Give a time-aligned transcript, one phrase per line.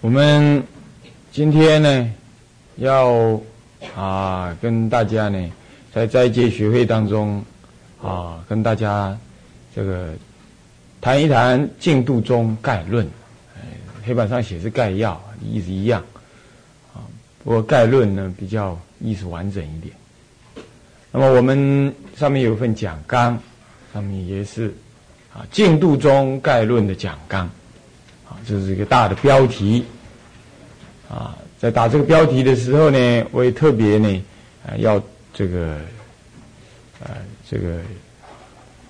[0.00, 0.62] 我们
[1.32, 2.12] 今天呢，
[2.76, 3.40] 要
[3.96, 5.52] 啊跟大家呢，
[5.92, 7.44] 在斋戒学会当中
[8.00, 9.18] 啊，跟大家
[9.74, 10.10] 这个
[11.00, 13.04] 谈一谈《净度中概论》。
[14.04, 16.00] 黑板上写是概要，意思一样
[16.94, 17.02] 啊。
[17.42, 19.92] 不过概论呢比较意思完整一点。
[21.10, 23.36] 那么我们上面有一份讲纲，
[23.92, 24.72] 上面也是
[25.34, 27.50] 啊《净度中概论》的讲纲。
[28.46, 29.84] 这是一个大的标题，
[31.08, 34.24] 啊，在打这个标题的时候呢，我也特别呢，
[34.66, 35.02] 啊，要
[35.34, 35.78] 这个，
[37.00, 37.16] 呃，
[37.48, 37.78] 这个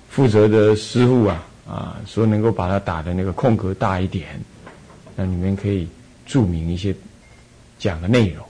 [0.09, 4.29] 负责的师傅啊，啊，说能够把它打的那个空格大一点，
[5.17, 5.89] 那你们可以
[6.27, 6.95] 注明一些
[7.79, 8.45] 讲的内容。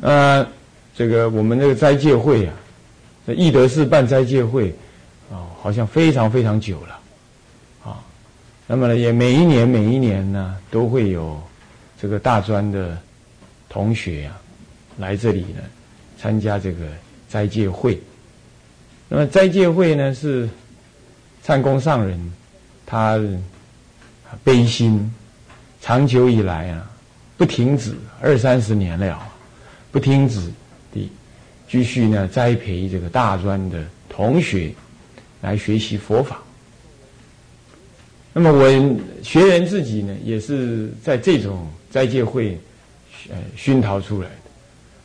[0.00, 0.46] 呃，
[0.94, 2.54] 这个我们这个斋戒会啊，
[3.26, 4.74] 在义德寺办斋戒会，
[5.30, 6.95] 啊，好像非常非常久了。
[8.68, 11.40] 那么呢，也每一年每一年呢，都会有
[12.00, 12.98] 这个大专的
[13.68, 14.34] 同学啊，
[14.98, 15.60] 来这里呢
[16.18, 16.84] 参加这个
[17.28, 18.00] 斋戒会。
[19.08, 20.48] 那么斋戒会呢，是
[21.42, 22.32] 参公上人
[22.84, 23.20] 他
[24.42, 25.14] 悲心
[25.80, 26.90] 长久以来啊，
[27.36, 29.22] 不停止二三十年了，
[29.92, 30.40] 不停止
[30.92, 31.08] 的
[31.68, 34.74] 继续呢栽培这个大专的同学
[35.40, 36.42] 来学习佛法。
[38.38, 38.68] 那么我
[39.22, 42.54] 学员自己呢，也是在这种斋戒会，
[43.30, 44.34] 呃，熏陶出来的。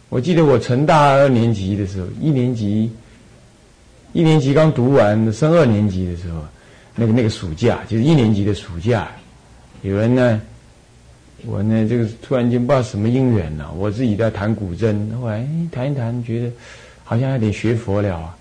[0.10, 2.92] 我记得我成大二年级的时候，一年级，
[4.12, 6.44] 一年级刚读完，升二年级的时候，
[6.94, 9.10] 那个那个暑假，就是一年级的暑假，
[9.82, 10.42] 有人呢，
[11.46, 16.52] 我呢，这个突然间不知道什么因缘呢，我自己在弹古筝，后来弹一弹，觉得
[17.06, 18.38] 好像有点学佛了啊，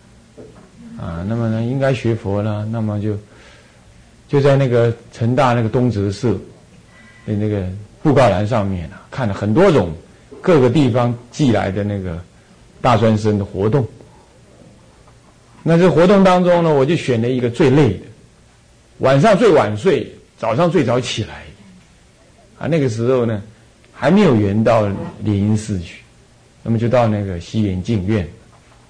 [0.98, 3.16] 啊，那么呢，应该学佛了，那么就。
[4.30, 6.32] 就在那个成大那个东哲社
[7.26, 7.66] 的那个
[8.00, 9.92] 布告栏上面啊，看了很多种
[10.40, 12.16] 各个地方寄来的那个
[12.80, 13.84] 大专生的活动。
[15.64, 18.02] 那这活动当中呢，我就选了一个最累的，
[18.98, 20.08] 晚上最晚睡，
[20.38, 21.42] 早上最早起来。
[22.56, 23.42] 啊，那个时候呢，
[23.92, 24.88] 还没有缘到
[25.24, 26.02] 莲因寺去，
[26.62, 28.28] 那么就到那个西园净院，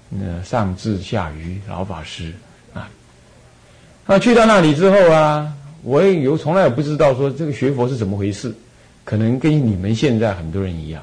[0.07, 2.31] 那上智下愚老法师。
[4.11, 5.49] 那去到那里之后啊，
[5.83, 8.53] 我也有从来也不知道说这个学佛是怎么回事，
[9.05, 11.01] 可能跟你们现在很多人一样。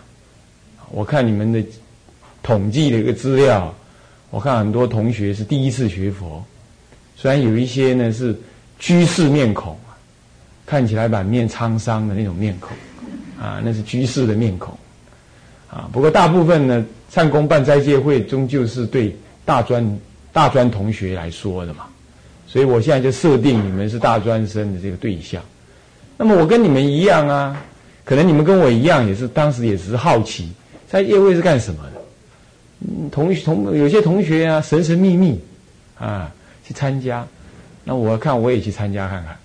[0.91, 1.65] 我看你们的
[2.43, 3.75] 统计的一个资料，
[4.29, 6.45] 我看很多同学是第一次学佛，
[7.17, 8.39] 虽然有一些呢是
[8.79, 9.75] 居士面孔，
[10.67, 12.77] 看起来满面沧桑的那种面孔，
[13.43, 14.77] 啊，那是居士的面孔，
[15.71, 19.99] 啊，不过大部分呢，唱功办斋戒会终究是对大专
[20.31, 21.87] 大专同学来说的嘛。
[22.51, 25.43] 所以我现在就设定你们是大专生的这个对象，
[26.17, 27.63] 那么我跟你们一样啊，
[28.07, 30.51] 可能你们跟我一样，也是当时也只是好奇，
[30.89, 32.01] 在夜会是干什么的？
[32.81, 35.39] 嗯，同同有些同学啊，神神秘秘
[35.99, 36.33] 啊
[36.67, 37.27] 去参加，
[37.85, 39.37] 那我看我也去参加看看。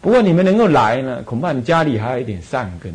[0.00, 2.92] 不过你们能够来呢，恐怕你家里还有一点善根，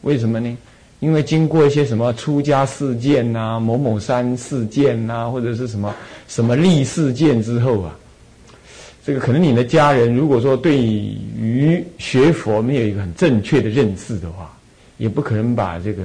[0.00, 0.56] 为什么呢？
[1.00, 5.94] 因为经过一些什么出家事件呐、某某山事件呐，或者是什么
[6.26, 7.94] 什么历事件之后啊。
[9.08, 14.54] 这个可能你的家人如果说对于学佛没有一个很正确的认识的话，
[14.98, 16.02] 也不可能把这个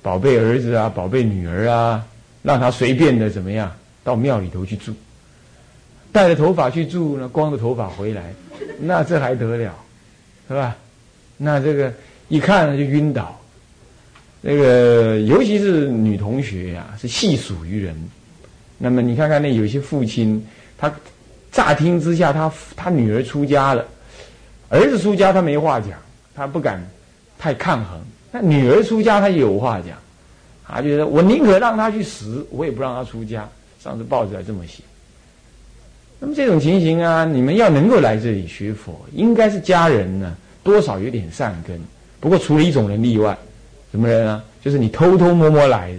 [0.00, 2.06] 宝贝儿子啊、宝贝女儿啊，
[2.44, 3.68] 让他随便的怎么样
[4.04, 4.94] 到庙里头去住，
[6.12, 8.32] 带着头发去住呢，光着头发回来，
[8.78, 9.74] 那这还得了，
[10.46, 10.76] 是吧？
[11.36, 11.92] 那这个
[12.28, 13.36] 一看就晕倒。
[14.40, 17.92] 那个尤其是女同学呀，是细数于人。
[18.78, 20.46] 那么你看看那有些父亲，
[20.78, 20.88] 他。
[21.56, 23.82] 乍听之下，他他女儿出家了，
[24.68, 25.92] 儿子出家他没话讲，
[26.34, 26.86] 他不敢
[27.38, 27.98] 太抗衡。
[28.30, 29.96] 那女儿出家他有话讲，
[30.68, 33.48] 他觉得我宁可让他去死，我也不让他出家。
[33.82, 34.82] 上次报纸还这么写。
[36.18, 41.80] 那么这种情形啊，你们要能够来这里学佛，应该是家人呢多少有点善根。
[42.20, 43.34] 不过除了一种人例外，
[43.90, 44.44] 什么人啊？
[44.62, 45.98] 就是你偷偷摸摸来的，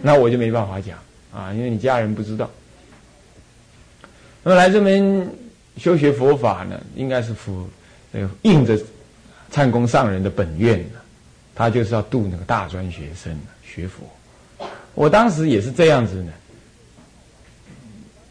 [0.00, 0.96] 那我就没办法讲
[1.34, 2.48] 啊，因为你家人不知道。
[4.48, 5.28] 那么来这边
[5.76, 7.68] 修学佛法呢，应该是符
[8.12, 8.78] 那个应着
[9.50, 11.00] 参公上人的本愿的，
[11.52, 14.06] 他就是要度那个大专学生学佛。
[14.94, 16.32] 我当时也是这样子呢，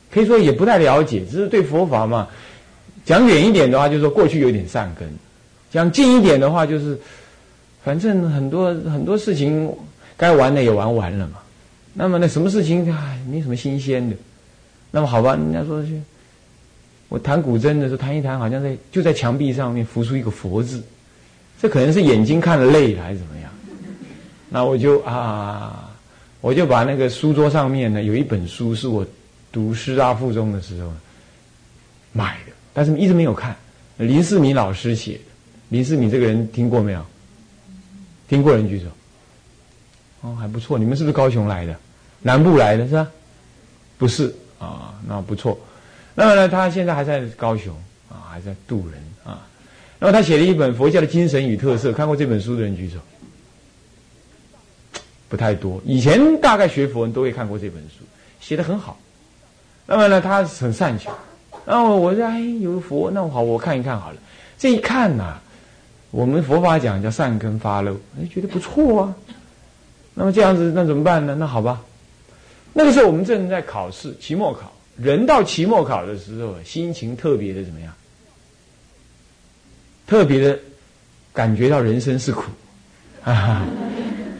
[0.10, 2.30] 可以说也不太了解，只是对佛法嘛，
[3.04, 5.06] 讲远一点的话，就是说过去有点善根；
[5.70, 6.98] 讲近一点的话，就是
[7.84, 9.70] 反正很多很多事情
[10.16, 11.40] 该玩的也玩完了嘛。
[11.94, 14.16] 那么呢，什么事情唉没什么新鲜的。
[14.96, 16.02] 那么好吧，人家说去，
[17.10, 20.82] 我弹古筝的时候弹一弹，好像在就在墙壁上面浮出一个佛字，
[21.60, 23.52] 这可能是眼睛看了累了还是怎么样？
[24.48, 25.94] 那我就啊，
[26.40, 29.06] 我就把那个书桌上面呢有一本书是我
[29.52, 30.90] 读师大附中的时候
[32.14, 33.54] 买的，但是一直没有看。
[33.98, 35.20] 林世民老师写的，
[35.68, 37.06] 林世民这个人听过没有？
[38.30, 38.86] 听过人举手。
[40.22, 40.80] 哦，还不错。
[40.80, 41.76] 你们是不是高雄来的？
[42.22, 43.06] 南部来的是吧？
[43.98, 44.34] 不是
[44.66, 45.58] 啊，那不错。
[46.14, 47.76] 那么呢，他现在还在高雄
[48.10, 49.46] 啊，还在渡人啊。
[50.00, 52.98] 那么他写了一本《佛教的精神与特色》，看过这本书的人举手。
[55.28, 55.82] 不太多。
[55.84, 58.04] 以前大概学佛人都会看过这本书，
[58.40, 58.98] 写的很好。
[59.86, 61.12] 那么呢，他很善巧。
[61.66, 64.18] 然后我说：“哎，有佛，那我好，我看一看好了。”
[64.58, 65.38] 这一看呐，
[66.12, 69.16] 我们佛法讲叫善根发露，哎，觉得不错啊。
[70.14, 71.36] 那么这样子，那怎么办呢？
[71.38, 71.82] 那好吧。
[72.78, 74.70] 那个时候我们正在考试，期末考。
[74.98, 77.94] 人到期末考的时候，心情特别的怎么样？
[80.06, 80.60] 特别的
[81.32, 82.44] 感觉到人生是苦，
[83.24, 83.66] 啊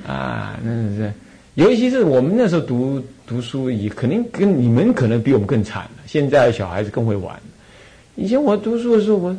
[0.06, 1.14] 啊，那是，
[1.54, 6.04] 尤其是我们那时候读读书，也肯定跟你们可能比我们更惨了。
[6.06, 7.42] 现在小孩子更会玩。
[8.16, 9.36] 以前我读书的时候，我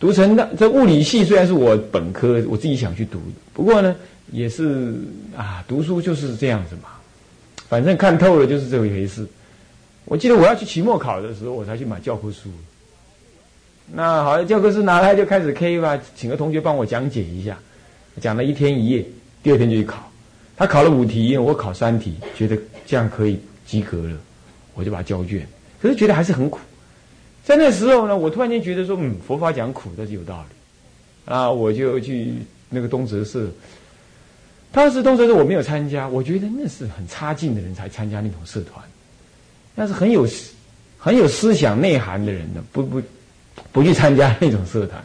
[0.00, 3.20] 读成的这物理系虽然是我本科，我自己想去读，
[3.52, 3.94] 不过呢，
[4.32, 4.94] 也是
[5.36, 6.88] 啊，读书就是这样子嘛，
[7.74, 9.26] 反正看透了就是这么一回事。
[10.04, 12.48] 我记得我要去期末考的时候，我才去买教科书。
[13.92, 17.58] 那好，教科书拿来就开始 K 吧，请个同学帮我讲解一下，
[18.20, 19.04] 讲了一天一夜，
[19.42, 20.08] 第二天就去考。
[20.56, 22.56] 他考了五题，我考三题，觉得
[22.86, 24.16] 这样可以及格了，
[24.74, 25.44] 我就把它交卷。
[25.82, 26.60] 可是觉得还是很苦。
[27.42, 31.34] 在那时候呢，我突然间觉得说，嗯，佛法讲苦，这是有道理。
[31.34, 32.34] 啊，我就去
[32.70, 33.48] 那个东哲社。
[34.74, 38.84] 当时东哲社我没有参加，我觉得那是很差劲的人才参加那种社团。
[39.76, 40.26] 那是很有
[40.98, 43.00] 很有思想内涵的人呢，不不
[43.70, 45.04] 不去参加那种社团，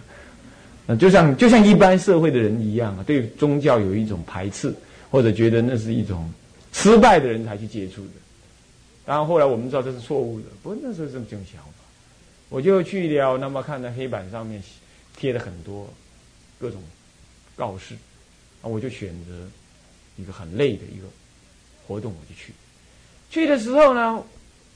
[0.87, 4.73] 那就像就像一般社会的人一样啊，对宗教有一种排斥，
[5.11, 6.27] 或者觉得那是一种
[6.73, 8.11] 失败的人才去接触的。
[9.05, 11.83] 然后后来我们知道这是错误的，不过那时候是这种想法，
[12.49, 14.59] 我就去了，那么看到黑板上面
[15.15, 15.87] 贴了很多
[16.59, 16.81] 各种
[17.55, 17.93] 告示，
[18.61, 19.33] 啊，我就选择
[20.19, 21.05] 一个很累的一个
[21.87, 22.53] 活动，我就去。
[23.29, 24.21] 去的时候呢。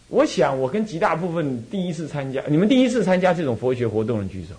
[0.09, 4.53] 我想，我跟极大部分第一次参加，你们第一次参加这种佛学活动的举手，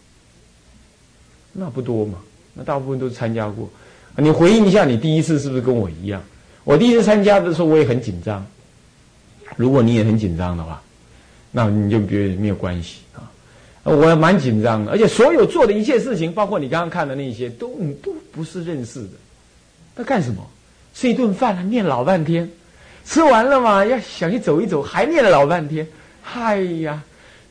[1.52, 2.18] 那不多嘛？
[2.54, 3.70] 那大部分都是参加过。
[4.16, 6.20] 你回忆一下，你第一次是不是跟我一样？
[6.64, 8.44] 我第一次参加的时候，我也很紧张。
[9.54, 10.82] 如果你也很紧张的话，
[11.52, 13.30] 那你就别没有关系啊。
[13.84, 19.10] 我蛮紧张的，而且所有做的一切事情，包括你刚刚看的那些，都都不是认识的。
[19.94, 20.44] 那干什么？
[20.94, 22.48] 吃一顿饭，念老半天。
[23.04, 25.86] 吃完了嘛，要想去走一走，还念了老半天，
[26.22, 27.02] 嗨呀，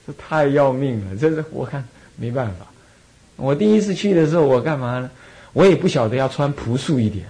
[0.08, 1.16] 这太要命了！
[1.16, 1.84] 这是我看
[2.16, 2.66] 没办法。
[3.36, 5.10] 我第一次去的时候，我干嘛呢？
[5.54, 7.24] 我也不晓得要穿朴素一点，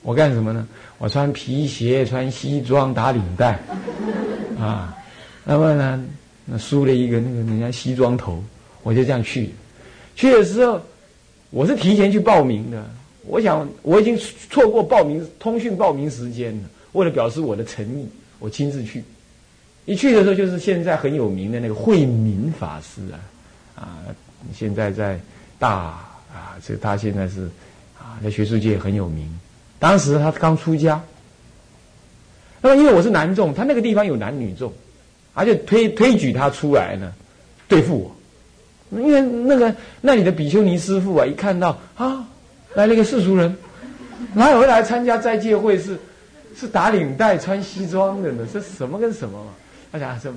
[0.00, 0.66] 我干什么呢？
[0.96, 3.58] 我穿皮鞋，穿西装，打领带，
[4.58, 4.96] 啊，
[5.44, 6.02] 那么呢，
[6.46, 8.42] 那梳了一个那个人家西装头，
[8.82, 9.50] 我就这样去。
[10.14, 10.80] 去的时候，
[11.50, 12.82] 我是提前去报名的，
[13.26, 14.16] 我想我已经
[14.50, 16.62] 错过报名通讯报名时间了。
[16.92, 18.08] 为了表示我的诚意，
[18.38, 19.02] 我亲自去。
[19.84, 23.20] 一去的时候，就是现在很有名的那个慧明法师啊，
[23.82, 24.02] 啊，
[24.54, 25.20] 现在在
[25.58, 25.70] 大
[26.32, 27.48] 啊，这他现在是
[27.98, 29.28] 啊，在学术界很有名。
[29.78, 31.00] 当时他刚出家，
[32.60, 34.72] 那么因为我是男众，他那个地方有男女众，
[35.34, 37.12] 而且推推举他出来呢，
[37.68, 38.16] 对付我。
[38.98, 42.25] 因为那个那里的比丘尼师傅啊，一看到啊，
[42.76, 43.56] 来了一个世俗人，
[44.34, 45.98] 哪有会来参加斋戒会是？
[46.58, 48.46] 是打领带、穿西装的呢？
[48.50, 49.52] 这什么跟什么嘛？
[49.92, 50.32] 他讲是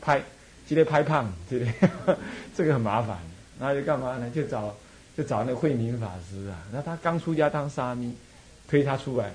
[0.00, 0.18] 拍，
[0.66, 2.16] 今天拍胖，对不对？
[2.56, 3.18] 这个很麻烦，
[3.58, 4.30] 那就干嘛呢？
[4.34, 4.74] 就找
[5.14, 6.56] 就找那个慧明法师啊。
[6.72, 8.16] 那他刚出家当沙弥，
[8.66, 9.30] 推他出来。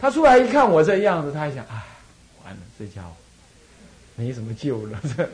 [0.00, 1.80] 他出来一看我这样子，他还想：哎，
[2.44, 3.12] 完了，这家伙
[4.16, 4.98] 没什么救了。
[5.16, 5.28] 这，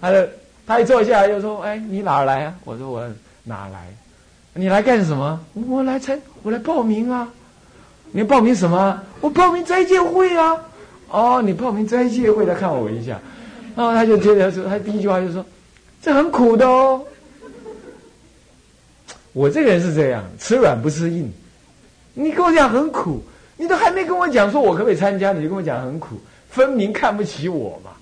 [0.00, 0.28] 他的
[0.66, 2.54] 他一坐下来就说：哎，你哪来啊？
[2.64, 3.08] 我说我
[3.44, 3.86] 哪来？
[4.58, 5.38] 你来干什么？
[5.68, 7.28] 我来参，我来报名啊。
[8.10, 9.00] 你报名什么？
[9.20, 10.58] 我报名斋戒会啊！
[11.10, 13.20] 哦，你报名斋戒会，来看我一下，
[13.76, 15.46] 然后他就接着说，他第一句话就说
[16.02, 17.00] ：“这很苦的哦。”
[19.32, 21.30] 我这个人是这样，吃软不吃硬。
[22.14, 23.22] 你跟我讲很苦，
[23.56, 26.16] 你都还没跟我讲说我可不可以参加，你就跟我讲很苦，
[26.50, 27.92] 分明看不起我嘛。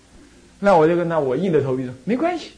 [0.59, 2.53] 那我就跟他，我硬着头皮说没关系，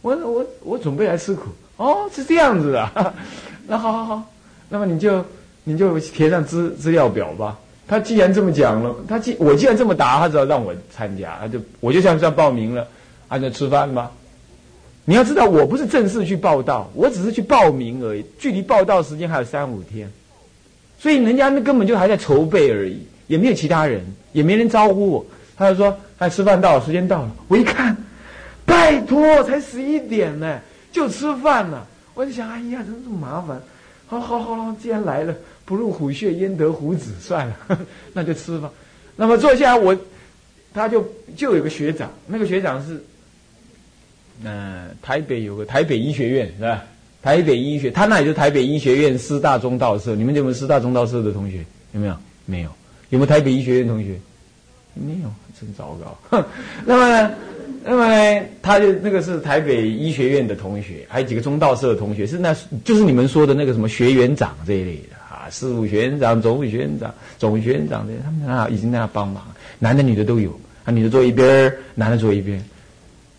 [0.00, 1.50] 我我我准备来吃苦。
[1.78, 3.14] 哦，是这样子的，
[3.66, 4.22] 那好好好，
[4.68, 5.24] 那么你就。
[5.64, 7.58] 你就填上资资料表吧。
[7.86, 12.88] 他既然这么讲了，他既我既然这么答，他只要让我参加，他就我就像这样报名了，
[13.28, 14.10] 按照吃饭吧。
[15.04, 18.24] 你要知道，我不是正式去报道，我只是去报名而已。
[18.38, 20.10] 距离报道时间还有三五天，
[20.98, 25.26] 所以人家那根本就还在筹备而已，也没有其他人，也没人招呼我。
[25.54, 27.94] 他就说：“哎，吃饭到了，时间到了。”我一看，
[28.64, 30.58] 拜托，才十一点呢，
[30.98, 31.86] 就吃饭了。
[32.14, 33.62] 我就想：“哎呀，怎么这么麻烦。”
[34.08, 37.12] 好好好，既然来了，不入虎穴焉得虎子？
[37.20, 37.56] 算了，
[38.12, 38.70] 那就吃吧。
[39.14, 39.96] 那么坐下，我
[40.74, 43.00] 他就就有个学长，那个学长是。
[44.44, 46.82] 嗯，台北有个台北医学院是吧？
[47.22, 50.14] 台北医学，他那里就台北医学院师大中道社。
[50.14, 51.64] 你们有没有师大中道社的同学？
[51.92, 52.16] 有没有？
[52.46, 52.70] 没有。
[53.10, 54.18] 有没有台北医学院同学？
[55.00, 56.44] 没有，真糟糕。
[56.84, 57.30] 那么呢？
[57.84, 58.46] 那么呢？
[58.60, 69.42] 他就那个是台北医学院的同学，还有几个中道社的同学，是那就是你们说的那个什么学员长这一类的啊，事务学院长、总务学院长、总务学院长这些，他们那已经在那帮忙，
[69.78, 70.50] 男的女的都有，
[70.84, 72.62] 啊，女的坐一边，男的坐一边。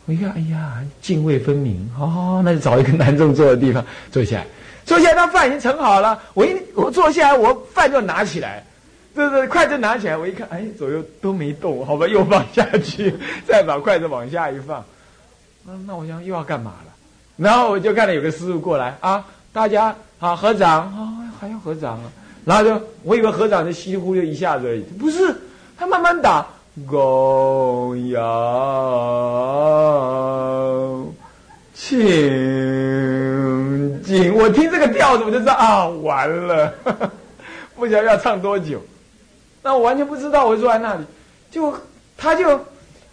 [0.08, 4.44] 哎呀，哎呀，泾渭分明，哦，那就找一个男众坐的地方坐下。
[4.86, 6.20] 坐下来， 他饭已经盛好了。
[6.34, 8.64] 我一我坐下来，我饭就拿起来，
[9.16, 13.14] 对对，筷子拿起来，我一看，哎，左右都没动，好吧，又放下去，
[13.46, 14.84] 再把筷子往下一放。
[15.66, 16.94] 那，那我想又要干嘛了？
[17.38, 22.12] 然后我就看到有个师傅过来啊，大家好合掌啊，还要合掌啊。
[22.46, 25.36] 然后就我以为合掌就稀里糊涂一下子而已，不是，
[25.78, 26.46] 他慢慢打。
[26.88, 28.20] 公羊
[31.74, 32.00] 请
[34.02, 36.74] 进，我听这个调子我就知道啊，完了，
[37.76, 38.82] 不晓得要唱多久。
[39.62, 41.04] 那我完全不知道，我坐在那里，
[41.52, 41.74] 就
[42.18, 42.60] 他就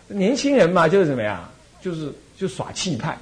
[0.09, 1.49] 年轻人嘛，就是怎么样，
[1.81, 3.19] 就是就耍气派。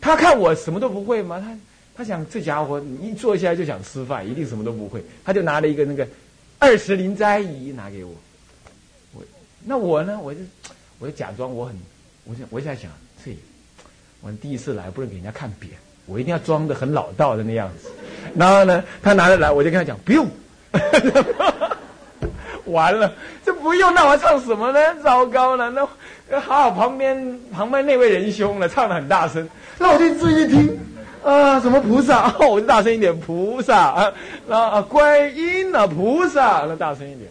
[0.00, 1.58] 他看我什么都不会嘛，他
[1.96, 5.02] 他想这家伙一坐下来就想吃饭，一定什么都不会。
[5.24, 6.06] 他就拿了一个那个
[6.58, 8.12] 二十灵斋仪拿给我。
[9.14, 9.22] 我
[9.64, 10.18] 那我呢？
[10.22, 10.40] 我就，
[10.98, 11.74] 我就假装我很，
[12.24, 12.90] 我想，我在想，
[13.24, 13.36] 这，
[14.20, 15.72] 我第一次来，不能给人家看扁，
[16.06, 17.90] 我一定要装的很老道的那样子。
[18.36, 20.28] 然后呢，他拿着来，我就跟他讲，不用。
[22.72, 23.12] 完了，
[23.44, 24.78] 这不用，那我唱什么呢？
[25.02, 29.48] 糟糕了，那好好旁边旁边那位仁兄呢，唱的很大声，
[29.78, 30.78] 那我就注意听。
[31.24, 33.76] 啊，什么菩萨，我 就大声一点，菩萨。
[33.76, 34.12] 啊，
[34.48, 37.28] 然后啊，观音啊，菩萨，那大声一点。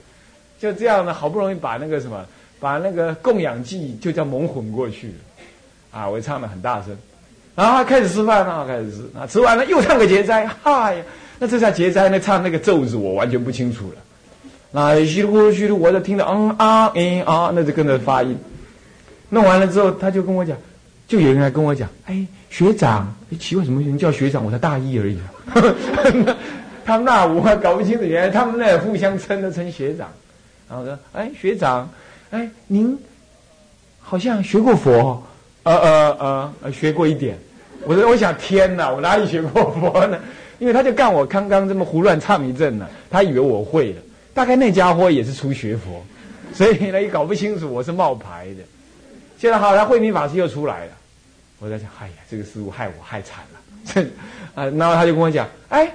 [0.60, 2.24] 就这样呢，好不容易把那个什么，
[2.60, 6.96] 把那个供养祭就叫蒙混过去了，啊，我唱的很大声，
[7.56, 11.04] 然后开始吃饭了，开始吃，啊，吃完了又唱个节灾，嗨呀，
[11.40, 13.96] 那这下节灾那，唱那个咒子我完全不清楚了，
[14.72, 18.38] 那稀里呼虚里，我就听着嗯啊嗯啊，那就跟着发音，
[19.30, 20.58] 弄完了之后，他就跟我讲，
[21.08, 24.44] 就有人来跟我讲，哎，学长，奇怪，什么人叫学长？
[24.46, 25.18] 我才大一而已，
[26.86, 30.08] 他们那我还搞不清楚，原来他们那互相称的称学长。
[30.70, 31.90] 然后说：“哎，学长，
[32.30, 32.98] 哎，您
[34.02, 35.24] 好像学过佛，
[35.64, 37.38] 呃呃呃，学过一点。
[37.86, 40.20] 我说，我想，天哪，我哪里学过佛呢？
[40.60, 44.02] 因为他就干我刚刚这么胡乱唱一阵呢，他以为我会了。
[44.38, 46.06] 大概那家伙也是初学佛，
[46.54, 48.62] 所以呢也搞不清楚我是冒牌的。
[49.40, 50.92] 现在好了，慧明法师又出来了。
[51.58, 54.06] 我在想，哎呀，这个师傅害我害惨了。
[54.54, 55.92] 啊，然后他就跟我讲：，哎，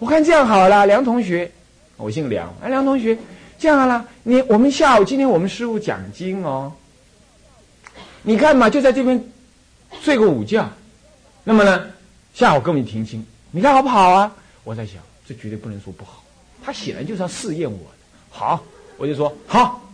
[0.00, 1.48] 我看这样好了，梁同学，
[1.96, 3.16] 我姓梁，哎，梁同学。”
[3.60, 6.72] 这样好了，你我们下午今天我们师傅讲经哦，
[8.22, 9.24] 你看嘛，就在这边
[10.02, 10.68] 睡个午觉，
[11.44, 11.86] 那么呢，
[12.34, 14.34] 下午跟我们听经，你看好不好啊？
[14.64, 16.24] 我在想，这绝对不能说不好，
[16.68, 17.78] 他显然就是要试验我。
[18.28, 18.62] 好，
[18.98, 19.90] 我就说好，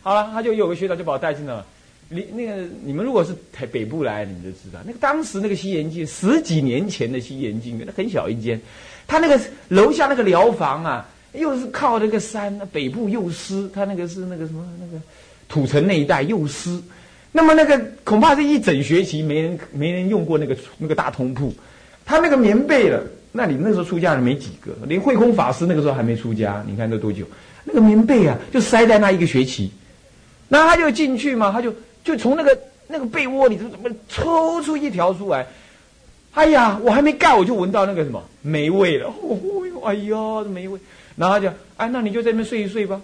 [0.00, 1.66] 好了，他就有个学长就把我带进了。
[2.08, 8.60] 你那个你们如果是台北部来，你们就知道，那个当时那个西岩镜十几年前的西岩镜，那很小一间，
[9.08, 11.08] 他那个楼下那个疗房啊。
[11.36, 15.02] 又是靠那个山，北部又湿，他那个是那个什么那个
[15.48, 16.80] 土城那一带又湿，
[17.32, 21.52] 那么那个恐怕是一整学期没人没人用过那个那个大通铺，
[22.06, 23.02] 他那个棉被了，
[23.36, 27.24] 那你那时候出家人没几个，连慧空法师那个时候还没出家，你看这多久？
[27.64, 29.72] 那个棉被啊，就塞在那一个学期，
[30.46, 31.74] 那他就进去嘛，他就
[32.04, 35.48] 就从那个那个被窝里头怎么抽出一条出来，
[36.34, 40.78] 哎呀，我还没盖我就闻到那个什么霉味了，哦呦，哎呀，霉味。
[41.16, 43.00] 然后就哎，那你就在那边睡一睡吧。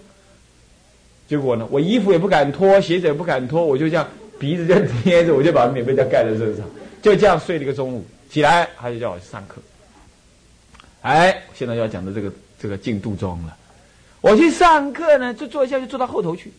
[1.27, 4.07] 结果呢，我衣服也不敢脱，鞋子也不敢脱，我就这样
[4.39, 6.65] 鼻子就贴着，我就把棉被再盖在身上，
[7.01, 8.05] 就这样睡了一个中午。
[8.29, 9.61] 起来，他就叫我去上课。
[11.01, 13.57] 哎，现在要讲的这个这个进度中了。
[14.21, 16.51] 我去上课呢，就坐一下，就坐到后头去。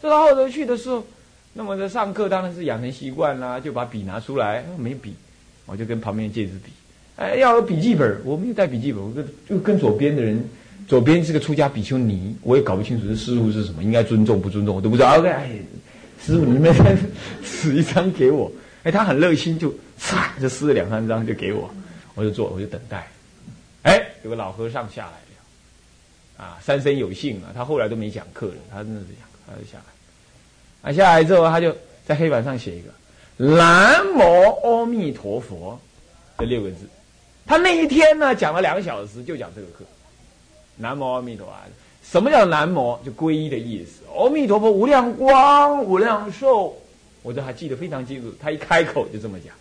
[0.00, 1.04] 坐到后头去的时候，
[1.52, 5.14] 那么在上课当然是养成习惯啦，就把笔拿出来，没笔，
[5.66, 6.70] 我就跟旁边借支笔。
[7.16, 10.48] 哎，要有笔记本，我没有带笔记本，我跟就跟左边的人，
[10.86, 15.16] 左边是个出家比丘尼，我也搞不清楚这师傅是什么，应该尊重不尊重，我都不知道。
[15.18, 15.50] OK，哎，
[16.22, 16.72] 师傅，你们
[17.44, 18.50] 指一张给我，
[18.84, 21.68] 哎，他很热心，就唰就撕了两三张就给我，
[22.14, 23.08] 我就坐，我就等待。
[23.84, 30.90] 哎，有个老和尚下来了，啊，三生有幸啊，他后来都没讲课了，他真的是讲，他就下来。
[30.90, 31.74] 啊，下来之后他就
[32.06, 32.88] 在黑板上写一个
[33.36, 34.20] “南无
[34.62, 35.78] 阿弥陀佛”
[36.38, 36.88] 这六个字。
[37.46, 39.84] 他那一天呢讲了两个小时，就讲这个课。
[40.76, 41.52] 南无阿弥陀佛，
[42.02, 42.98] 什么叫南无？
[43.04, 44.02] 就皈依的意思。
[44.14, 46.74] 阿弥陀佛，无量光，无量寿，
[47.22, 48.34] 我都还记得非常清楚。
[48.40, 49.54] 他一开口就这么讲。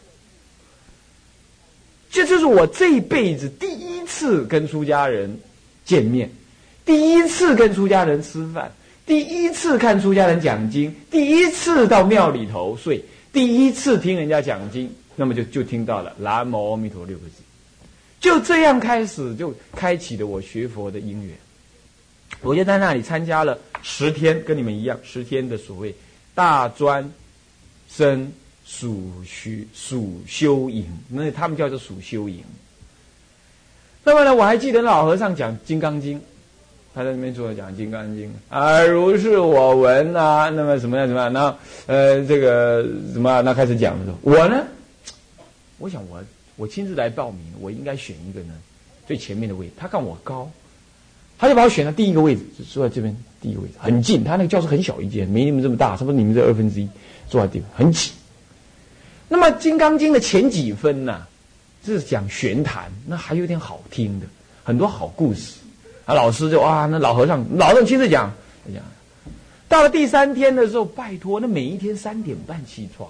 [2.14, 5.36] 这就是我这一辈子第一次跟出家人
[5.84, 6.30] 见面，
[6.86, 8.72] 第一次跟出家人吃饭，
[9.04, 13.04] 第一次看出家人讲经，第一次到庙里头睡，
[13.34, 17.42] 第一次听人家讲经，那么就就听到了南无阿弥陀六个字。
[18.20, 21.36] 就这样开始，就开启了我学佛的因缘。
[22.42, 25.94] 我就在那里参加了十天，跟你们一样，十天的所谓
[26.36, 27.12] 大专
[27.90, 28.32] 生
[28.66, 32.44] 属虚属修营，那他们叫做属修营。
[34.04, 36.18] 那么呢，我还记得老和尚讲《金刚经》，
[36.94, 41.32] 他在那边坐讲《金刚经》啊，如是我闻啊，那么怎么样怎么样？
[41.32, 44.64] 那呃，这个什么那开始讲的时候，我呢，
[45.78, 46.24] 我想我。
[46.56, 48.54] 我亲自来报名，我应该选一个呢
[49.08, 49.72] 最前面的位置。
[49.76, 50.48] 他看我高，
[51.36, 54.24] 他就把我选到第一个位置，就坐在这边第一个位置，很近。
[54.24, 56.88] 他那个教室很小一间，没你们这么大，差不多你们这二分之一，
[57.28, 58.12] 坐在地方很挤。
[59.34, 61.26] 那么《金刚经》的前几分呢，
[61.84, 64.28] 是讲玄谈，那还有点好听的，
[64.64, 65.56] 很多好故事。
[66.06, 68.32] 啊，老师就啊，那老和尚，老和尚亲自讲，
[68.72, 68.84] 讲。
[69.68, 73.10] 到了第三天的时候，拜托，那每一天三点半起床。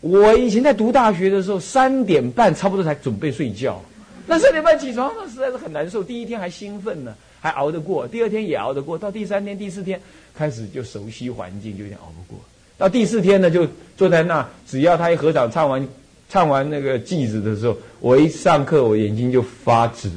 [0.00, 3.78] 我以前在读大学的时候，三点半差不多才准备睡觉。
[4.26, 6.02] 那三点半起床，那实在是很难受。
[6.02, 8.96] 第一天还兴奋呢，还熬得过；第二天也熬得过。
[8.96, 10.00] 到第三天、第四天
[10.34, 12.42] 开始就熟悉环境，就有点熬不过。
[12.78, 13.66] 到第四天呢，就
[13.96, 15.86] 坐在那，只要他一合掌唱完
[16.28, 20.10] 唱完那个偈子的时候，我一上课，我眼睛就发直，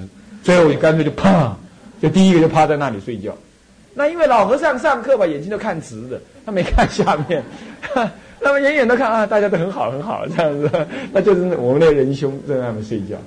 [0.43, 1.55] 最后我就干脆就啪，
[2.01, 3.35] 就第一个就趴在那里睡觉。
[3.93, 7.43] 那因为老和尚上课吧，眼睛都看直的，他没看下面。
[8.41, 13.17] 那么远远的看啊，大家都很好很好这样子， 那就是我们的仁兄在那边睡觉，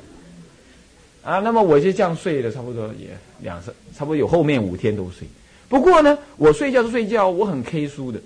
[1.23, 3.09] 啊，那么我就这样睡了差不多也
[3.41, 5.29] 两三，差不多有后面五天都睡。
[5.69, 8.19] 不过呢，我睡觉是睡觉，我很 K 书的，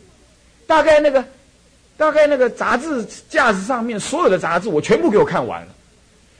[0.66, 1.24] 大概那个，
[1.96, 5.68] 大概那个杂志架子上面所有的杂志我全部给我看完了，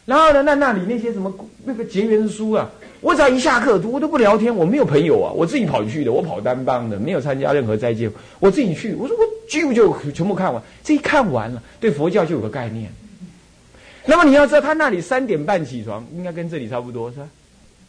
[0.04, 1.32] 然后呢，那那里那些什么
[1.64, 2.70] 那个结缘书啊。
[3.02, 8.10] 我只要一下课，我都不聊天，我没有朋友啊，我自己跑去的，我跑单帮的，没有参加任何斋戒，
[8.40, 8.94] 我自己去。
[8.94, 12.90] 我说我就就全部看完，这一看完了，对佛教就有个概念。
[14.06, 17.28] 那么你要知道，他那里三点半起床，应该跟这里差不多是吧？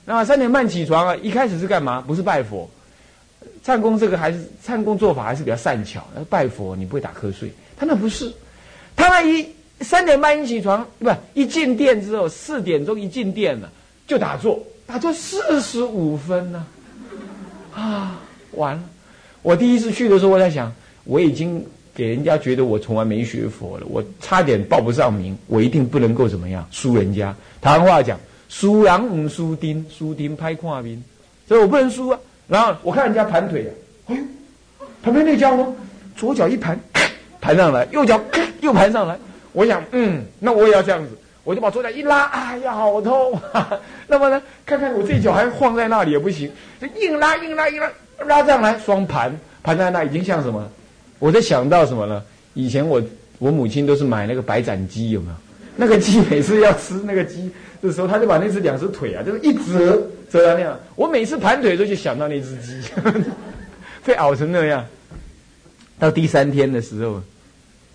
[0.05, 2.03] 那三点半起床啊，一开始是干嘛？
[2.05, 2.69] 不是拜佛，
[3.67, 6.01] 唱功这个还是唱功做法还是比较善巧。
[6.29, 8.31] 拜佛你不会打瞌睡，他那不是，
[8.95, 9.45] 他那一
[9.81, 13.69] 三点半一起床，不一进店之后四点钟一进店了
[14.07, 14.57] 就打坐。
[14.85, 16.65] 打坐四十五分呢，
[17.75, 18.21] 啊，
[18.53, 18.83] 完了！
[19.41, 21.61] 我第一次去的时候，我在想，我已经
[21.93, 27.35] 给人家觉得我从来没学佛了，我差点报不上名，我一定不能够怎么样输人家。
[27.59, 31.03] 台湾话讲，输人唔输丁，输丁拍跨兵，
[31.49, 32.17] 所以我不能输啊。
[32.47, 33.71] 然后我看人家盘腿啊，
[34.07, 34.21] 哎呦，
[35.03, 35.73] 旁边那家伙
[36.15, 36.79] 左脚一盘，
[37.41, 38.19] 盘上来，右脚
[38.61, 39.17] 又盘上来，
[39.51, 41.09] 我想，嗯，那我也要这样子。
[41.43, 43.39] 我就把左脚一拉，哎呀，好痛！
[44.05, 47.89] 那么呢，看看我这脚还晃在那里也不行，就硬拉硬拉硬拉
[48.25, 49.33] 拉上来，双盘
[49.63, 50.69] 盘在那已经像什么？
[51.19, 52.21] 我在想到什么呢？
[52.53, 53.01] 以前我
[53.39, 55.35] 我母亲都是买那个白斩鸡，有没有？
[55.77, 57.49] 那个鸡每次要吃那个鸡
[57.81, 60.77] 的时候，他就把那只两只腿啊，就是一折折到那样。
[60.95, 62.81] 我每次盘腿的时候就想到那只鸡，
[64.03, 64.83] 被熬成那样。
[65.99, 67.21] 到第三天的时候，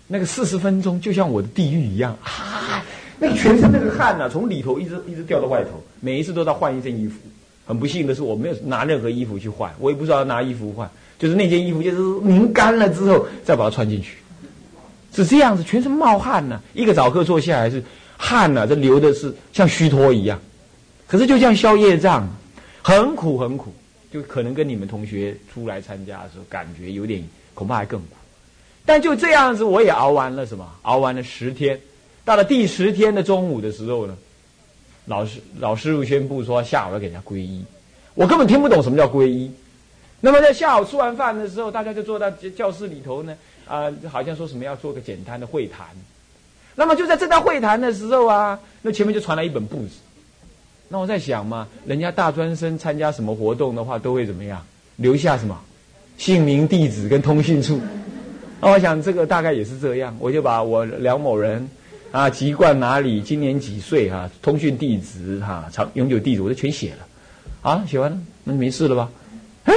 [0.07, 2.83] 那个四十分钟就像我的地狱一样啊！
[3.19, 7.15] 那全身那个汗呐，从里头一直一直掉到外头，每一次都在换一件衣服。
[7.65, 14.17] 很不幸的是，我没有拿任何衣服去换，我也不知道拿衣服换，就是那件衣服就是拧干了之后再把它穿进去，
[15.13, 16.59] 是这样子，全身冒汗呐。
[16.73, 17.83] 一个早课坐下来是
[18.17, 20.39] 汗呐，这流的是像虚脱一样。
[21.07, 22.27] 可是就像消业障，
[22.81, 23.71] 很苦很苦，
[24.11, 27.23] 就可能跟你们同学出来参加的时候感觉有点，
[27.53, 28.07] 恐怕还更苦。
[28.85, 30.67] 但就这样子，我也熬完了什么？
[30.81, 31.79] 熬完了十天。
[32.25, 34.17] 到了第十天的中午的时候呢，
[35.05, 37.63] 老师老师傅宣布说下午要给人家皈依，
[38.13, 39.51] 我根本听不懂什么叫皈依。
[40.21, 43.35] 那么在下午吃完饭的时候，大家就坐在教室里头呢，
[43.67, 45.87] 啊，好像说什么要做个简单的会谈。
[46.75, 49.95] 那么就在这段会谈的时候啊，那前面就传来一本簿子。
[50.89, 54.63] 那我在想嘛，人家大专生参加什么活动的话，都会怎么样？
[54.97, 55.59] 留下什么
[56.17, 57.81] 姓名、地址跟通讯处。
[58.61, 61.67] 那我想这个大概也是这样，我就把我梁某人
[62.11, 67.07] 啊籍贯哪里，今年几岁哈，通讯地址哈，长永久地址我都全写了，
[67.61, 69.09] 啊，写完了那没事了吧？
[69.65, 69.73] 哎，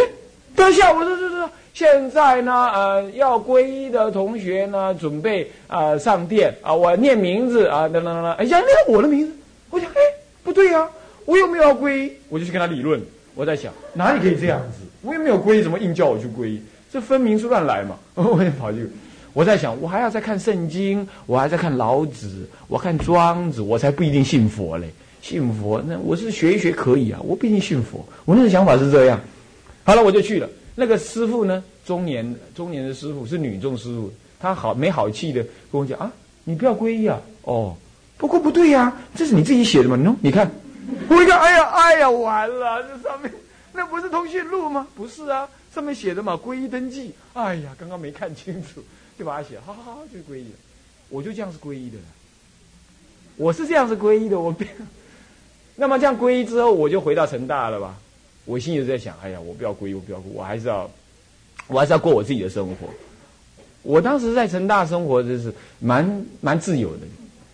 [0.54, 1.15] 等一下，我说说说，
[1.76, 9.32] 现在呢呃要皈依的同学呢准备啊上殿啊，我念名字啊等等等等，哎呀，念我的名字，
[9.68, 10.00] 我想哎
[10.42, 10.88] 不对呀，
[11.26, 12.98] 我又没有要皈依，我就去跟他理论，
[13.34, 16.62] 我在想哪里可以这样子，我又没有皈依，怎么硬叫我去皈依？
[16.90, 17.98] 这分明是乱来嘛！
[18.14, 18.88] 我也跑去，
[19.34, 24.88] 我在想，我还要再看圣经，我还在看老子，我看庄子，我才不一定信佛嘞。
[25.20, 28.02] 信佛那我是学一学可以啊，我不一定信佛。
[28.24, 29.20] 我那个想法是这样。
[29.84, 30.48] 好了，我就去了。
[30.76, 36.12] 那个师傅呢，中年中年的师傅是女众师傅，他好没好气的跟我讲啊，
[36.44, 37.18] 你不要皈依啊。
[37.42, 37.74] 哦，
[38.18, 39.96] 不过不对呀，这是你自己写的嘛？
[39.96, 40.50] 喏，你看，
[41.08, 43.32] 我一看，哎呀哎呀，完了，这上面
[43.72, 44.86] 那不是通讯录吗？
[44.94, 45.48] 不是啊。
[45.74, 47.12] 上面写的嘛，皈依登记。
[47.34, 48.82] 哎呀，刚刚没看清楚，
[49.18, 50.56] 就把它写，好好好，就皈依了。
[51.08, 52.04] 我就这样是皈依的了。
[53.36, 54.70] 我是这样是皈依的，我变。
[55.74, 57.94] 那么这样皈依之后，我就回到成大了吧？
[58.46, 60.90] 我心里在想，哎呀，我不要皈依，我不要，我还是要，
[61.66, 62.88] 我还是要过我自己的生活。
[63.82, 67.02] 我当时在成大生活就是蛮蛮自由的。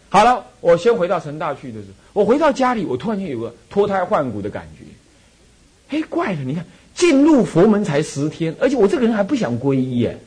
[0.09, 5.97] 好了，我先回到成大去的时候，我回到家里，我突然间有个脱胎换骨的感觉。
[5.97, 6.65] 哎，怪了，你看。
[6.95, 10.19] 进入佛门才十天，而且我这个人还不想皈依耶，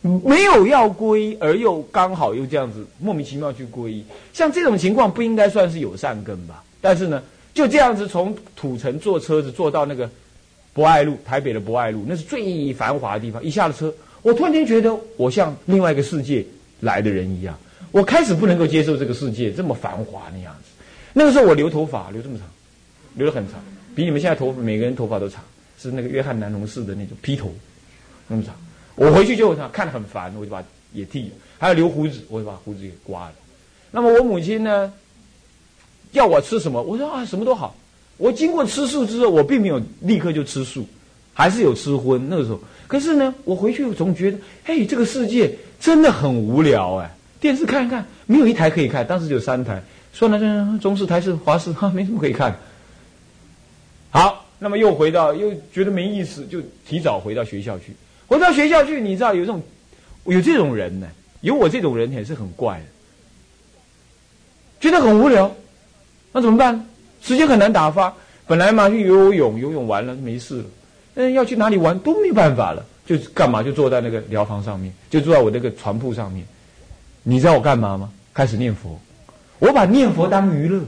[0.00, 6.62] 没有要皈依，而又刚好又这样子莫名其妙去皈依，像这种情况不应该算是有善根吧？
[6.80, 7.20] 但是呢，
[7.58, 10.08] 就这样子从土城坐车子坐到那个
[10.72, 13.42] 博爱路，台北的博爱路，那是最繁华的地方。
[13.42, 13.92] 一下了车，
[14.22, 16.46] 我突然间觉得我像另外一个世界
[16.78, 17.58] 来的人一样，
[17.90, 20.70] 我开始不能够接受这个世界这么繁华那样子。
[21.12, 22.46] 那个时候我留头发留这么长，
[23.16, 23.60] 留得很长，
[23.92, 25.42] 比你们现在头每个人头发都长。
[25.80, 27.52] 是那个约翰南农式的那种披头，
[28.26, 28.54] 那么长。
[28.94, 31.30] 我回去就看得很烦，我就把也剃了。
[31.58, 33.32] 还要留胡子，我就把胡子给刮了。
[33.90, 34.92] 那么我母亲呢，
[36.12, 36.82] 要我吃什么？
[36.82, 37.74] 我说啊，什么都好。
[38.16, 40.86] 我经过吃素之后，我并没有立刻就吃素，
[41.32, 42.28] 还是有吃荤。
[42.28, 47.10] 那个时候，可是呢，我回去总觉得，嘿，这个世界真的很无聊哎。
[47.40, 52.58] 电视看一看，没有一台可以看，当时就三台，说了算了中视、台视、华视，哈， 没什么可以看。
[54.10, 54.44] 好。
[54.60, 57.92] 那么又回到，又觉得没意思，就提早回到学校去。
[58.26, 59.62] 回到学校去，你知道有这种，
[60.24, 61.06] 有这种人呢，
[61.42, 62.82] 有我这种人也是很怪，
[64.80, 65.54] 觉得很无聊，
[66.32, 66.86] 那怎么办？
[67.20, 68.14] 时间很难打发。
[68.46, 70.64] 本来嘛去游泳，游泳完了没事了，
[71.16, 76.46] 嗯，要去哪里玩都没办法了，就干嘛就坐在那个疗房上面，就坐在我那个床铺上面。
[77.22, 78.10] 你知道我干嘛吗？
[78.32, 78.98] 开始念佛，
[79.58, 80.82] 我把念佛当娱乐。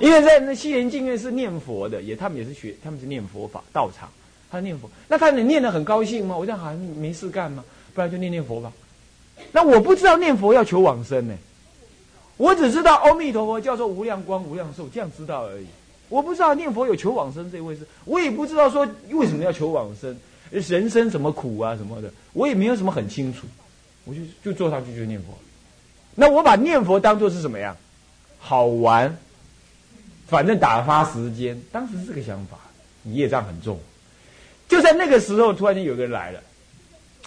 [0.00, 4.08] 因为在那西莲净院是念佛的，也他们也是学，他们是念佛法道场，
[4.50, 6.36] 他念佛，那他能念得很高兴吗？
[6.36, 7.64] 我这样好像没事干吗？
[7.94, 8.72] 不然就念念佛吧。
[9.52, 11.34] 那我不知道念佛要求往生呢，
[12.38, 15.66] 我只知道阿弥陀佛叫做无量光无量寿，这样知道而已。
[16.08, 20.18] 我不知道念佛有求往生这一回事，我也不知道说为什么要求往生，
[20.50, 23.46] 人生什么苦啊什么的，我也没有什么很清楚，
[24.06, 25.36] 我就就坐上去就念佛。
[26.14, 27.76] 那我把念佛当做是什么呀？
[28.38, 29.18] 好玩。
[30.28, 32.58] 反正打发时间，当时这个想法，
[33.04, 33.80] 业障很重。
[34.68, 36.42] 就在那个时候，突然间有个人来了，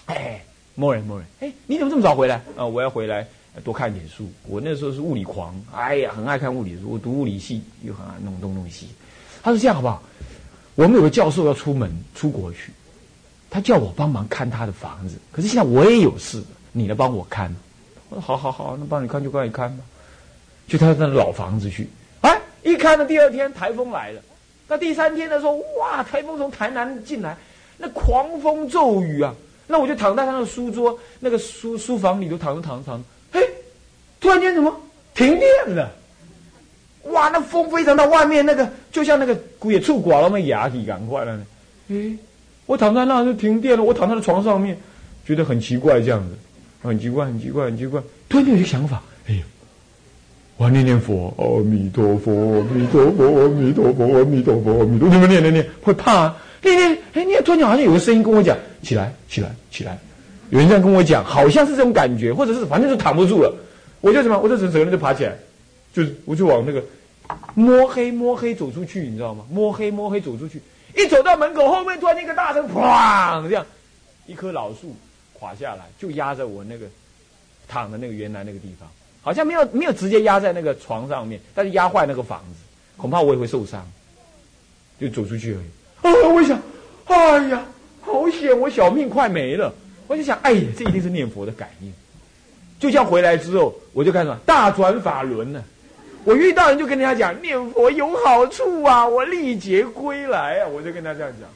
[0.05, 0.45] 哎，
[0.75, 2.43] 某人某人，哎，你怎么这么早回来？
[2.55, 3.27] 啊，我要回来
[3.63, 4.29] 多看一点书。
[4.47, 6.91] 我那时候是物理狂，哎呀，很爱看物理书。
[6.91, 8.87] 我读物理系，又很爱弄东弄西。
[9.43, 10.01] 他说这样好不好？
[10.75, 12.71] 我们有个教授要出门出国去，
[13.49, 15.17] 他叫我帮忙看他的房子。
[15.31, 17.53] 可是现在我也有事，你来帮我看。
[18.09, 19.83] 我说好好好，那帮你看就帮你看吧。
[20.67, 21.89] 去他那老房子去。
[22.21, 24.21] 哎一看到第二天台风来了，
[24.67, 27.35] 那第三天的时候，哇，台风从台南进来，
[27.77, 29.33] 那狂风骤雨啊！
[29.67, 33.03] 那我就躺在他的书桌那个书书房里头躺着躺着躺着，
[34.21, 34.73] 突然间怎么
[35.13, 35.91] 停电了？
[37.05, 41.43] 哇，那风非常大，外面那个就像那个鬼触刮了那牙体，赶快了呢。
[41.89, 42.15] 诶，
[42.67, 44.77] 我躺在那就停电了，我躺在了床上面，
[45.25, 46.37] 觉得很奇怪这样子，
[46.87, 47.99] 很奇怪，很奇怪，很奇怪。
[48.29, 49.41] 突然间有个想法，哎呀！
[50.57, 55.15] 我念念佛，阿弥陀佛，阿弥陀佛，阿弥陀佛，阿弥陀佛，阿弥陀佛。
[55.15, 56.31] 你们念念念，会怕？
[56.61, 59.97] 念念，哎，念突然好像有个声音跟我讲：起来，起来，起来。
[60.51, 63.51] 有人这样跟我讲，好像是这种感觉，或者是反正就躺不住了。
[64.01, 65.37] 我就什么，我就整个人就爬起来，
[65.93, 66.83] 就我就往那个
[67.53, 69.45] 摸黑摸黑走出去，你知道吗？
[69.49, 70.61] 摸黑摸黑走出去，
[70.97, 73.47] 一走到门口后面，突然一个大声，砰！
[73.47, 73.65] 这样
[74.25, 74.95] 一棵老树
[75.33, 76.85] 垮下来，就压在我那个
[77.67, 78.89] 躺的那个原来那个地方。
[79.23, 82.59] 好像没有没有直接压在那个床上面，但是压坏那个房子，
[82.97, 83.87] 恐怕我也会受伤，
[84.99, 85.65] 就走出去而已。
[86.01, 86.27] 啊！
[86.33, 86.59] 我想，
[87.05, 87.63] 哎呀，
[88.01, 89.71] 好险，我小命快没了。
[90.07, 91.93] 我就想，哎，这一定是念佛的感应。
[92.81, 95.63] 就像回来之后，我就开始大转法轮了。
[96.23, 101.47] 我遇到人就跟人家讲念佛有好处啊，我历劫归来啊，我就跟他这样讲，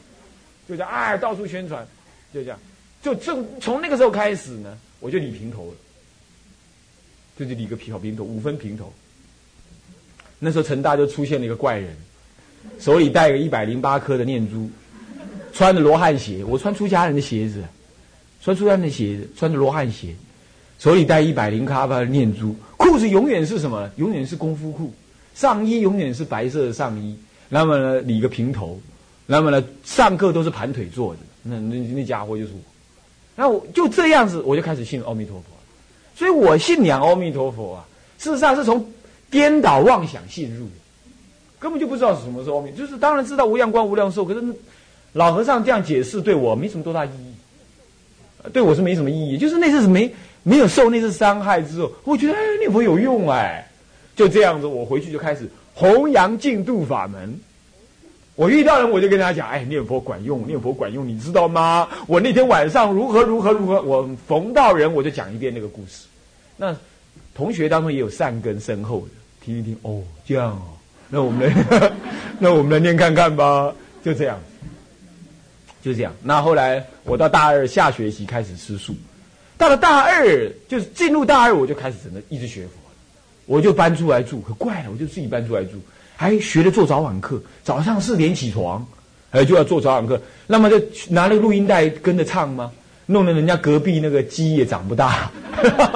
[0.70, 1.84] 就讲哎，到处宣传，
[2.32, 2.60] 就这样，
[3.02, 5.74] 就正从那个时候开始呢，我就理平头了，
[7.40, 8.94] 就是理个皮好平头，五分平头。
[10.38, 11.96] 那时候成大就出现了一个怪人，
[12.80, 14.70] 手里带个一百零八颗的念珠，
[15.54, 17.64] 穿着罗汉鞋，我穿出家人的鞋子，
[18.44, 20.16] 穿出家人的鞋子，穿着罗汉鞋。
[20.78, 23.90] 手里带一百零卡巴的念珠，裤子永远是什么？
[23.96, 24.94] 永远是功夫裤，
[25.34, 27.18] 上衣永远是白色的上衣。
[27.48, 28.80] 那么呢，理个平头，
[29.26, 31.20] 那么呢，上课都是盘腿坐着。
[31.44, 32.60] 那那那家伙就是我。
[33.36, 35.46] 那我就这样子，我就开始信阿弥陀佛。
[36.16, 37.86] 所以我信仰阿弥陀佛啊，
[38.18, 38.86] 事实上是从
[39.30, 40.72] 颠倒妄想信入的，
[41.60, 42.72] 根本就不知道是什么是阿弥。
[42.74, 44.44] 就是当然知道无量光无量寿，可是
[45.14, 49.38] 老和尚这样解释对我没什么多大意义，对我是没什么意义。
[49.38, 50.14] 就是那次是没。
[50.48, 53.68] 没有受那次伤害之后，我觉得哎念佛有用哎，
[54.16, 57.38] 就这样子，我回去就开始弘扬净度法门。
[58.36, 61.88] 我遇到人我就跟他讲，哎，念佛管用，念佛管用，你知道吗？
[62.06, 66.06] 我那天晚上如何如何如何，我逢到人我就讲一遍那个故事。
[66.56, 66.76] 那
[67.34, 69.08] 同学当中也有善根深厚的，
[69.44, 70.62] 听一听哦，这样哦，
[71.10, 71.92] 那我们来，
[72.38, 74.40] 那我们来念看看吧，就这样，
[75.82, 76.14] 就这样。
[76.22, 78.94] 那后来我到大二下学期开始吃素。
[79.58, 82.72] 到了大二，就是进入大二，我就开始只能一直学佛。
[83.46, 85.80] 我就搬出来住，可怪了，我就自己搬出来住，
[86.16, 88.84] 还学着做早晚课，早上四点起床，
[89.30, 92.72] 哎，就要做早晚课，那么就拿那个录音带跟着唱吗？
[93.06, 95.32] 弄得人家隔壁那个鸡也长不大，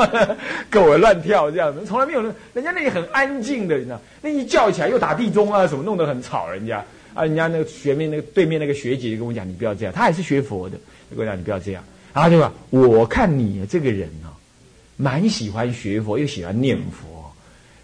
[0.70, 6.86] 跟我乱跳这样子，从来没有人，人家那里很安静的，你知道，那一叫起来又打地钟啊什么，弄得很吵，人家。
[7.16, 10.78] 啊，人家那个学妹那个对面那个学姐就跟我讲，你不要这样，她也是学佛的，
[11.10, 11.84] 跟我讲你不要这样。
[12.14, 14.34] 然后就说：“我看你这个人呢，
[14.98, 17.32] 蛮喜欢学佛，又喜欢念佛。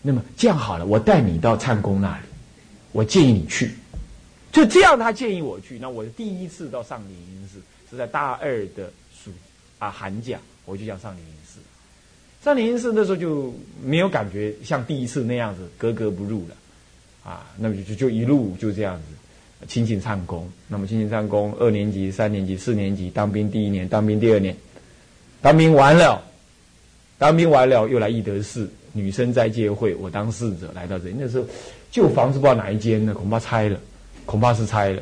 [0.02, 2.24] 那么这样好了，我带你到禅公那里，
[2.92, 3.72] 我建议你去。
[4.52, 5.78] 就这样，他建议我去。
[5.80, 7.60] 那我第一次到上林寺
[7.90, 9.32] 是在大二的暑
[9.78, 11.60] 啊寒假，我就想上林寺。
[12.44, 16.56] 上林寺那时候就没有感觉像第一次那样子格格不入了
[17.24, 17.46] 啊。
[17.58, 19.04] 那么就就就一路就这样子。”
[19.68, 24.56] 亲近唱功，那么亲近唱功，二年级、三年级、四年级当兵，第一年当兵，第二年
[25.42, 26.22] 当兵完了，
[27.18, 31.16] 当兵完了又来义德寺女生斋戒会，我当侍者来到这里。
[31.18, 31.46] 那时候
[31.90, 33.80] 旧房子不知道哪一间呢，恐怕拆了，
[34.26, 35.02] 恐怕是拆了。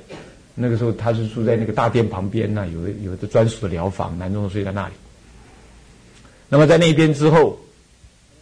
[0.55, 4.93] 那个时候他是住在那个大殿旁边呢，有有的专属的疗房，男众睡在那里。
[6.47, 7.59] 那么在那边之后，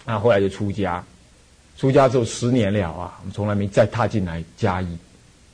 [0.06, 1.04] 啊，后来就出家，
[1.78, 4.88] 出家之后十年了啊，我们从来没再踏进来嘉义。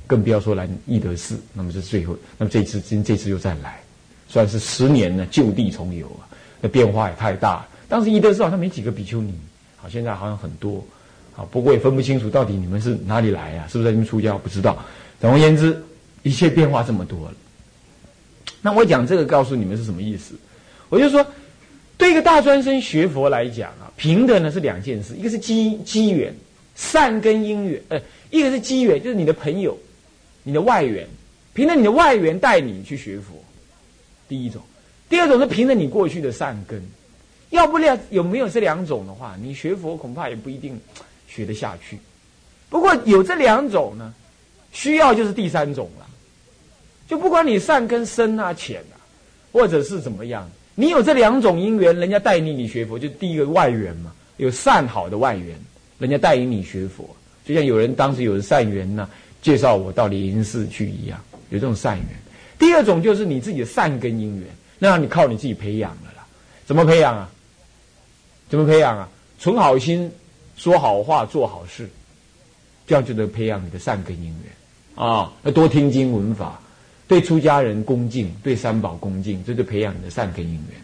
[0.08, 3.80] 更不要说来义德寺，那么是最后，那么这次今这次又再来，
[4.30, 6.26] 算是十年呢，就地重游啊，
[6.62, 7.66] 那变化也太大。
[7.90, 9.34] 当时易德寺好像没几个比丘尼，
[9.76, 10.84] 好现在好像很多，
[11.34, 14.34] 好不过也分不清楚到底你们是哪里来啊，是不是在那边出家？
[14.38, 14.78] 不知道。
[15.20, 15.78] 总而言之，
[16.24, 17.34] 一切变化这么多了。
[18.62, 20.36] 那我讲这个告诉你们是什么意思？
[20.90, 21.26] 我就说，
[21.98, 26.34] 对一个大专生学佛来讲啊，凭的呢是两件事，一个是机机缘，
[26.76, 29.78] 善根因缘，呃，一个是机缘，就是你的朋友。
[30.48, 31.06] 你的外援，
[31.54, 33.34] 凭着你的外援带你去学佛，
[34.30, 34.62] 第一种；
[35.10, 36.82] 第二种是凭着你过去的善根。
[37.50, 40.80] 要不了有没有这两种的话，你学佛恐怕也不一定
[41.28, 42.00] 学得下去。
[42.70, 44.14] 不过有这两种呢，
[44.72, 46.08] 需要就是第三种了。
[47.10, 48.96] 就不管你善根深啊浅啊，
[49.52, 55.60] 或者是怎么样，你有这两种因缘，人家带你你学佛，就第一个外援嘛，有善好的外援，
[56.00, 57.06] 人家带领你学佛，
[57.44, 59.10] 就像有人当时有人善缘呢。
[59.42, 61.20] 介绍我到灵寺去一样，
[61.50, 62.08] 有这种善缘。
[62.60, 64.48] 第二种就是你自己的善根因缘，
[64.80, 66.26] 那你靠你自己培养了啦。
[66.66, 67.30] 怎么培养啊？
[68.50, 69.08] 怎么培养啊？
[69.40, 70.12] 存好心，
[70.56, 71.90] 说好话，做好事，
[72.86, 75.32] 这样就能培养你的善根因缘啊。
[75.44, 76.60] 要多听经闻法，
[77.08, 80.82] 对出家人恭敬，对三宝恭敬，这就培养你的善根因缘。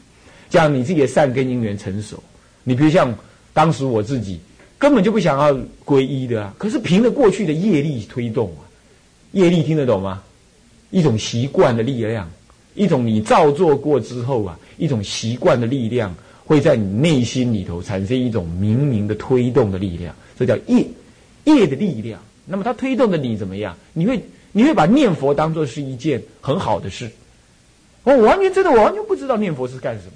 [0.50, 2.22] 这样你自己的善根因缘成熟。
[2.64, 3.14] 你比如像
[3.54, 4.40] 当时我自己。
[4.84, 5.54] 根本就不想要
[5.86, 6.54] 皈依的啊！
[6.58, 8.68] 可是凭着过去的业力推动啊，
[9.32, 10.22] 业力听得懂吗？
[10.92, 12.30] 一种习惯的力量，
[12.76, 20.86] 一种你造作过之后啊，一种习惯的力量会在你内心里头产生一种明明的推动的力量，这叫业
[21.46, 22.20] 业的力量。
[22.46, 23.78] 那么它推动的你怎么样？
[23.94, 27.10] 你会你会把念佛当做是一件很好的事。
[28.04, 30.16] 我完全真的，我完全不知道念佛是干什么，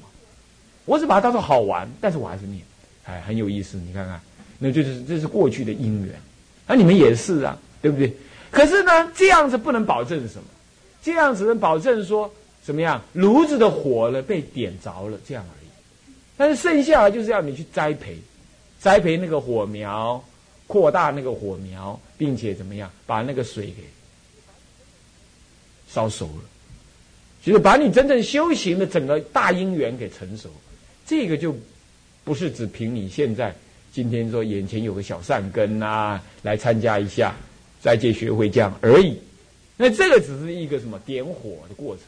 [0.83, 2.61] 我只把它当做好玩，但是我还是念，
[3.05, 4.19] 哎，很有意思，你看看。
[4.59, 6.15] 那就是这是过去的因缘，
[6.65, 8.11] 而你们也是啊，对不对？
[8.49, 10.43] 可是呢，这样子不能保证什么，
[11.03, 13.01] 这样子能保证说怎么样？
[13.13, 15.67] 炉子的火呢被点着了，这样而已。
[16.37, 18.17] 但是剩下的就是要你去栽培，
[18.79, 20.23] 栽培那个火苗，
[20.65, 23.83] 扩大那个火苗，并且怎么样把那个水给
[25.89, 26.43] 烧熟了，
[27.43, 30.49] 就是把你真正修行的整个大因缘给成熟。
[31.05, 31.55] 这个就
[32.23, 33.55] 不是只凭你现在
[33.91, 37.35] 今天说眼前有个小善根啊，来参加一下
[37.81, 39.17] 斋戒学会这样而已。
[39.75, 42.03] 那这个只是一个什么点火的过程。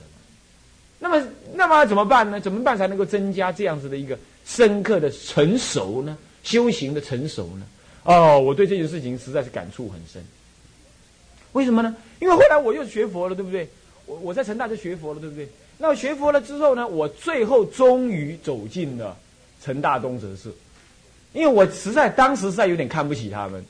[1.00, 2.39] 那么，那么怎么办呢？
[2.39, 6.18] 怎么办才能够增加这样子的一个深刻的成熟呢？
[6.44, 7.65] 修行的成熟呢？
[8.04, 10.22] 哦，我对这件事情实在是感触很深。
[11.54, 11.96] 为什么呢？
[12.20, 13.68] 因为后来我又学佛了，对不对？
[14.06, 15.48] 我我在成大就学佛了，对不对？
[15.78, 19.18] 那学佛了之后呢，我最后终于走进了
[19.63, 20.54] 成大东哲寺，
[21.34, 23.63] 因为我实在当时实在有点看不起他们。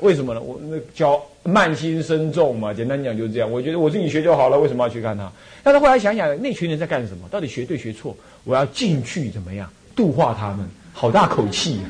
[0.00, 0.40] 为什么呢？
[0.40, 3.50] 我那叫慢心深重嘛，简单讲就是这样。
[3.50, 5.30] 我觉得我自己学就好了，为什么要去看他？
[5.62, 7.28] 但是后来想想，那群人在干什么？
[7.30, 8.16] 到底学对学错？
[8.44, 10.66] 我要进去怎么样度化他们？
[10.92, 11.80] 好大口气，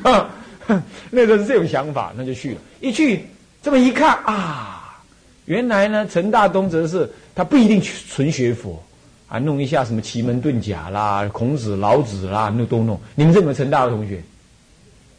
[1.09, 2.57] 那个是这种想法，那就去了。
[2.81, 3.25] 一去
[3.61, 5.01] 这么一看啊，
[5.45, 8.81] 原来呢，陈大东则是他不一定纯学佛
[9.29, 12.99] 啊，弄一下什么奇门遁甲啦、孔子、老子啦，那都弄。
[13.15, 14.21] 你们这么陈大的同学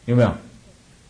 [0.05, 0.31] 有没有？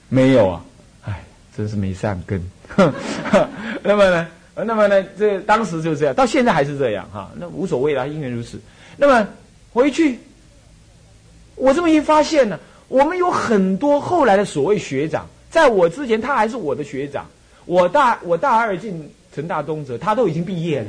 [0.09, 0.65] 没有啊。
[1.05, 1.23] 哎
[1.55, 2.41] 真是没善根，
[3.83, 4.27] 那么呢？
[4.55, 5.03] 那么呢？
[5.17, 7.31] 这当时就这样，到现在还是这样哈。
[7.35, 8.59] 那无所谓啦，因缘如此。
[8.97, 9.27] 那么
[9.71, 10.19] 回去，
[11.55, 17.25] 我这么一发现呢，我们有很多后来的所谓学长，在我之前他还是我的学长。
[17.65, 20.87] 我大我大二进成大东哲，他都已经毕业了。